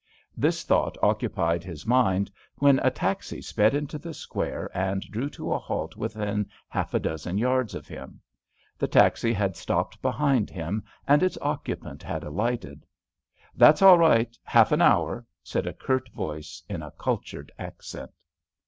This 0.35 0.63
thought 0.63 0.97
occupied 1.03 1.63
his 1.63 1.85
mind, 1.85 2.31
when 2.55 2.79
a 2.79 2.89
taxi 2.89 3.39
sped 3.39 3.75
into 3.75 3.99
the 3.99 4.15
square 4.15 4.67
and 4.73 5.03
drew 5.03 5.29
to 5.29 5.53
a 5.53 5.59
halt 5.59 5.95
within 5.95 6.49
half 6.67 6.95
a 6.95 6.99
dozen 6.99 7.37
yards 7.37 7.75
of 7.75 7.87
him. 7.87 8.19
The 8.79 8.87
taxi 8.87 9.31
had 9.31 9.55
stopped 9.55 10.01
behind 10.01 10.49
him, 10.49 10.83
and 11.07 11.21
its 11.21 11.37
occupant 11.39 12.01
had 12.01 12.23
alighted. 12.23 12.83
"That's 13.53 13.83
all 13.83 13.99
right; 13.99 14.35
half 14.43 14.71
an 14.71 14.81
hour," 14.81 15.23
said 15.43 15.67
a 15.67 15.73
curt 15.73 16.09
voice 16.09 16.63
in 16.67 16.81
a 16.81 16.89
cultured 16.89 17.51
accent. 17.59 18.11